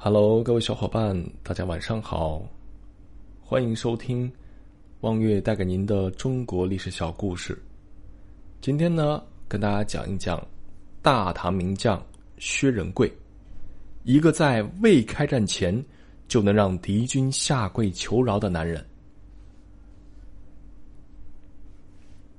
[0.00, 2.40] Hello，各位小伙伴，大家晚上好，
[3.42, 4.30] 欢迎收听
[5.00, 7.60] 望月带给您的中国历史小故事。
[8.60, 10.40] 今天呢，跟大家讲一讲
[11.02, 12.00] 大唐名将
[12.38, 13.12] 薛仁贵，
[14.04, 15.84] 一个在未开战前
[16.28, 18.86] 就能让敌军下跪求饶的男人。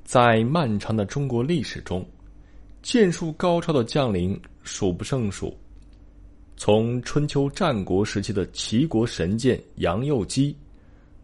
[0.06, 2.08] 在漫长的中国历史中，
[2.82, 5.54] 剑术高超的将领数不胜数。
[6.60, 10.54] 从春秋战国时期的齐国神剑杨右基，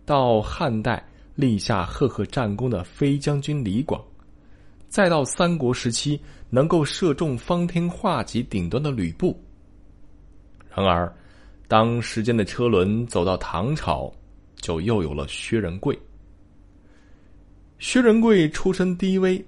[0.05, 4.02] 到汉代立下赫赫战功的飞将军李广，
[4.88, 6.17] 再到三国时期
[6.49, 9.38] 能够射中方天画戟顶端的吕布。
[10.73, 11.13] 然而，
[11.67, 14.09] 当时间的车轮走到唐朝，
[14.55, 15.99] 就又有了薛仁贵。
[17.77, 19.45] 薛仁贵出身低微，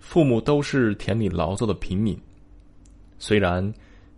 [0.00, 2.20] 父母都是田里劳作的平民，
[3.16, 3.72] 虽然。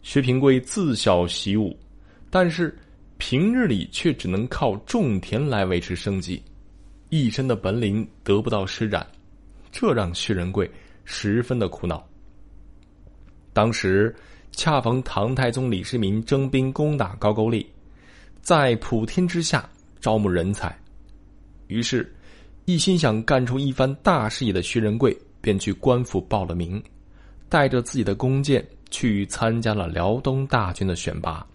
[0.07, 1.77] 薛平贵自小习武，
[2.31, 2.73] 但是
[3.19, 6.41] 平日里却只能靠种田来维持生计，
[7.09, 9.05] 一身的本领得不到施展，
[9.73, 10.71] 这让薛仁贵
[11.05, 12.09] 十分的苦恼。
[13.53, 14.15] 当时
[14.53, 17.67] 恰逢唐太宗李世民征兵攻打高句丽，
[18.41, 20.79] 在普天之下招募人才，
[21.67, 22.15] 于是，
[22.65, 26.81] 一心想干出一番大事业的薛仁贵便去官府报了名，
[27.49, 28.65] 带着自己的弓箭。
[28.97, 31.47] 去参加了辽东大军的选拔。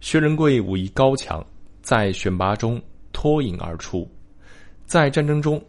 [0.00, 1.44] 薛仁贵武艺高强，
[1.82, 2.80] 在选拔中
[3.12, 4.10] 脱颖而出。
[4.86, 5.62] 在战争中，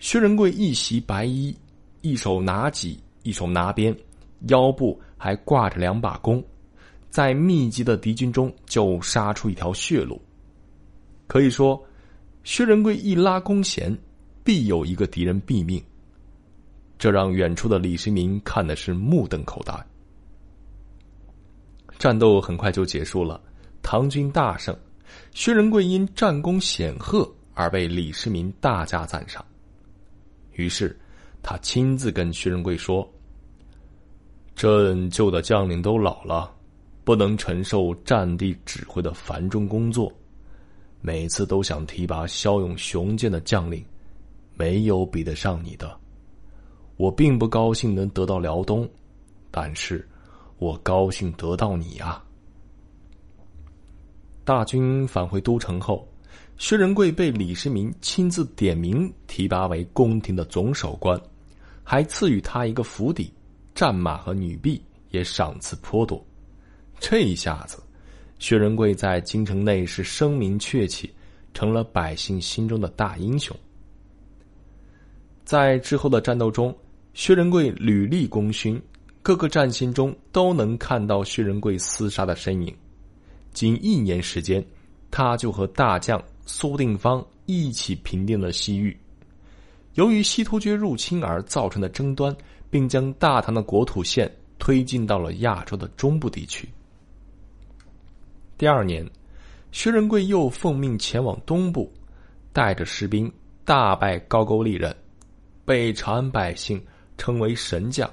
[0.00, 1.56] 薛仁贵一袭白衣，
[2.02, 3.96] 一手拿戟，一手拿鞭，
[4.48, 6.44] 腰部还挂着两把弓，
[7.08, 10.20] 在密集的敌军中就杀出一条血路。
[11.26, 11.82] 可以说，
[12.42, 13.96] 薛仁贵一拉弓弦，
[14.44, 15.82] 必有一个敌人毙命。
[16.98, 19.74] 这让远处的李世民看的是目瞪口呆。
[21.98, 23.40] 战斗很快就结束了，
[23.82, 24.76] 唐军大胜，
[25.32, 29.44] 薛仁贵因战功显赫而被李世民大加赞赏。
[30.54, 30.98] 于是，
[31.42, 33.08] 他亲自跟薛仁贵说
[34.56, 36.52] ：“朕旧的将领都老了，
[37.04, 40.12] 不能承受战地指挥的繁重工作，
[41.00, 43.84] 每次都想提拔骁勇雄健的将领，
[44.54, 45.98] 没有比得上你的。”
[46.96, 48.88] 我并不高兴能得到辽东，
[49.50, 50.08] 但是，
[50.58, 52.24] 我高兴得到你啊！
[54.44, 56.06] 大军返回都城后，
[56.56, 61.20] 薛仁贵被李世民亲自点名提拔为宫廷的总守官，
[61.82, 63.32] 还赐予他一个府邸、
[63.74, 64.80] 战马和女婢，
[65.10, 66.24] 也赏赐颇多。
[67.00, 67.82] 这一下子，
[68.38, 71.12] 薛仁贵在京城内是声名鹊起，
[71.52, 73.56] 成了百姓心中的大英雄。
[75.44, 76.74] 在之后的战斗中，
[77.14, 78.80] 薛仁贵屡立功勋，
[79.22, 82.76] 各个战线中都能看到薛仁贵厮杀的身影。
[83.52, 84.62] 仅一年时间，
[85.12, 88.96] 他就和大将苏定方一起平定了西域。
[89.94, 92.36] 由于西突厥入侵而造成的争端，
[92.68, 96.68] 并将大唐的国土线推进到了亚洲的中部地区。
[98.58, 99.08] 第二年，
[99.70, 101.92] 薛仁贵又奉命前往东部，
[102.52, 103.32] 带着士兵
[103.64, 104.92] 大败高句丽人，
[105.64, 106.84] 被长安百姓。
[107.16, 108.10] 称为神将。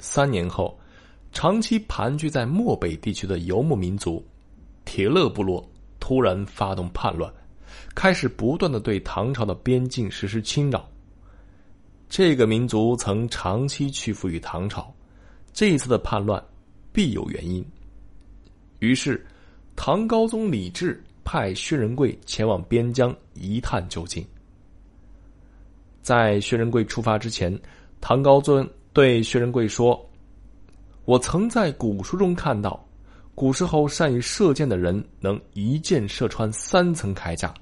[0.00, 0.78] 三年后，
[1.32, 4.24] 长期盘踞在漠北地区的游牧民族
[4.84, 5.66] 铁勒部落
[5.98, 7.32] 突然发动叛乱，
[7.94, 10.88] 开始不断的对唐朝的边境实施侵扰。
[12.08, 14.94] 这个民族曾长期屈服于唐朝，
[15.52, 16.42] 这一次的叛乱
[16.92, 17.64] 必有原因。
[18.80, 19.24] 于是，
[19.74, 24.24] 唐高宗李治派薛仁贵前往边疆一探究竟。
[26.04, 27.58] 在薛仁贵出发之前，
[27.98, 29.98] 唐高宗对薛仁贵说
[31.06, 32.78] ：“我曾在古书中看到，
[33.34, 37.54] 古时候善于射箭的人能一箭射穿三层铠甲，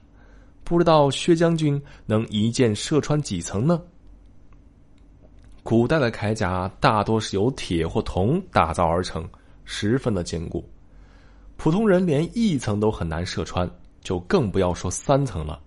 [0.64, 3.80] 不知道薛将军能一箭射穿几层呢？”
[5.62, 9.24] 古代的铠甲大多是由铁或铜打造而成，
[9.64, 10.68] 十分的坚固，
[11.56, 13.70] 普通人连一层都很难射穿，
[14.00, 15.60] 就更不要说三层了。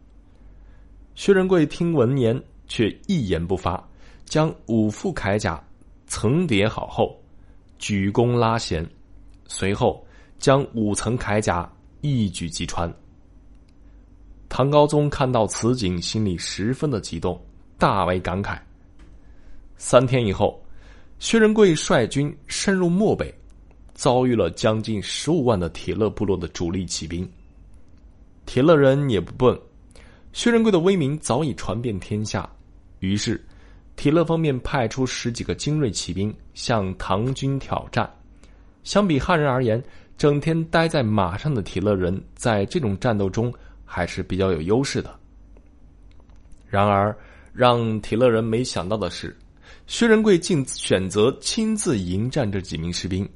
[1.15, 2.37] 薛仁贵听闻言。
[2.67, 3.81] 却一言不发，
[4.25, 5.63] 将五副铠甲
[6.07, 7.19] 层叠好后，
[7.79, 8.87] 举弓拉弦，
[9.47, 10.05] 随后
[10.39, 11.71] 将五层铠甲
[12.01, 12.91] 一举击穿。
[14.47, 17.39] 唐高宗看到此景，心里十分的激动，
[17.77, 18.57] 大为感慨。
[19.77, 20.63] 三天以后，
[21.19, 23.33] 薛仁贵率军深入漠北，
[23.93, 27.29] 遭遇了将近十五万的铁勒部落的主力骑兵。
[28.45, 29.59] 铁勒人也不笨。
[30.31, 32.49] 薛仁贵的威名早已传遍天下，
[33.05, 33.39] 于是，
[33.95, 38.09] 铁勒方面派出十几个精锐骑兵向唐军挑战。
[38.83, 39.81] 相比汉人而言，
[40.17, 43.53] 整天待在马上的铁勒人在这种战斗中
[43.85, 45.17] 还是比较有优势的。
[46.67, 47.15] 然而，
[47.53, 49.35] 让铁勒人没想到的是，
[49.87, 53.27] 薛仁贵竟选择亲自迎战这几名士兵。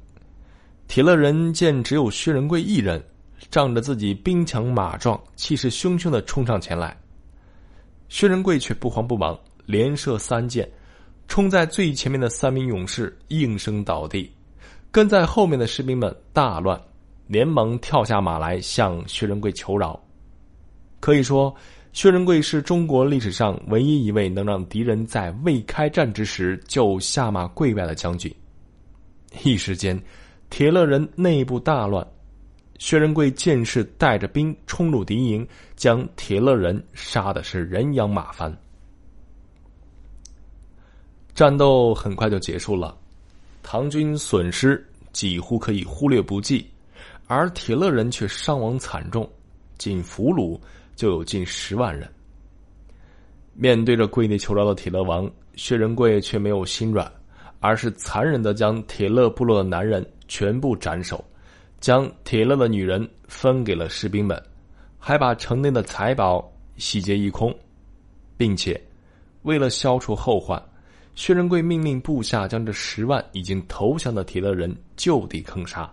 [0.88, 3.02] 铁勒人见只有薛仁贵一人，
[3.50, 6.96] 仗着自己兵强马壮、气势汹汹的冲上前来。
[8.08, 10.68] 薛仁贵却不慌不忙，连射三箭，
[11.28, 14.30] 冲在最前面的三名勇士应声倒地，
[14.90, 16.80] 跟在后面的士兵们大乱，
[17.26, 20.00] 连忙跳下马来向薛仁贵求饶。
[20.98, 21.54] 可以说，
[21.92, 28.32] 薛仁贵是中国历史上唯一一位能让敌人在未开战之时就下马跪拜的将军。
[29.44, 30.00] 一时间，
[30.50, 32.06] 铁勒人内部大乱。
[32.78, 35.46] 薛仁贵见势，带着兵冲入敌营，
[35.76, 38.56] 将铁勒人杀的是人仰马翻。
[41.40, 42.94] 战斗很快就结束了，
[43.62, 46.68] 唐军损失几乎可以忽略不计，
[47.28, 49.26] 而铁勒人却伤亡惨重，
[49.78, 50.60] 仅俘虏
[50.94, 52.06] 就有近十万人。
[53.54, 57.10] 面对着跪地求饶的铁勒王，薛仁贵却没有心软，
[57.58, 61.24] 而是残忍的将铁勒部落的男人全部斩首。
[61.80, 64.38] 将铁勒的女人分给了士兵们，
[64.98, 67.50] 还把城内的财宝洗劫一空，
[68.36, 68.78] 并且
[69.44, 70.62] 为了消除后患，
[71.14, 75.92] 薛仁贵命令部下将这十万已经投降的铁勒人就地坑杀。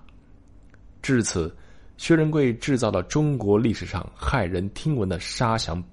[1.02, 1.54] 至此，
[1.98, 5.84] 薛仁贵制造了中国历史上骇人听闻的杀降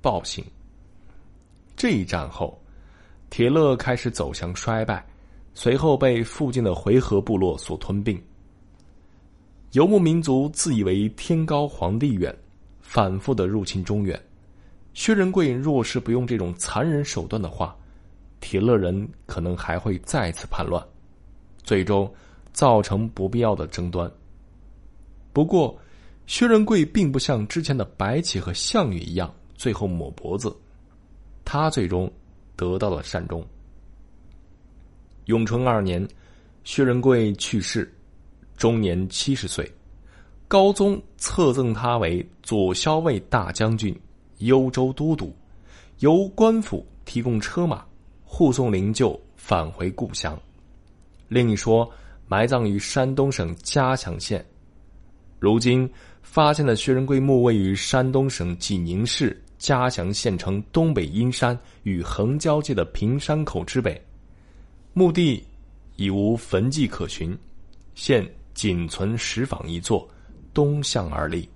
[0.00, 0.44] 暴行。
[1.76, 2.60] 这一战后，
[3.30, 5.04] 铁勒开始走向衰败，
[5.54, 8.22] 随后被附近的回纥部落所吞并。
[9.72, 12.36] 游牧民族自以为天高皇帝远，
[12.80, 14.20] 反复的入侵中原。
[14.92, 17.74] 薛仁贵若是不用这种残忍手段的话，
[18.42, 20.86] 铁勒人可能还会再次叛乱，
[21.62, 22.12] 最终
[22.52, 24.10] 造成不必要的争端。
[25.32, 25.74] 不过，
[26.26, 30.54] 薛仁贵并不像之前的白起和项羽一样，最后抹脖子，
[31.44, 32.12] 他最终
[32.54, 33.42] 得到了善终。
[35.26, 36.06] 永淳二年，
[36.64, 37.90] 薛仁贵去世。
[38.58, 39.68] 终年七十岁，
[40.46, 43.98] 高宗册赠他为左骁卫大将军、
[44.38, 45.34] 幽州都督，
[45.98, 47.84] 由官府提供车马，
[48.34, 50.40] 护送灵柩返回故乡。
[51.28, 51.86] 另一说，
[52.26, 54.42] 埋葬于山东省嘉祥县。
[55.38, 55.86] 如今
[56.22, 64.02] 发现的薛仁贵墓位于山东省济宁市嘉祥县城东北阴山与横交界的平山口之北，
[64.94, 65.44] 墓地
[65.96, 67.38] 已无坟迹可寻，
[67.94, 68.26] 现。
[68.54, 70.06] 仅存石坊一座，
[70.52, 71.48] 东向而立。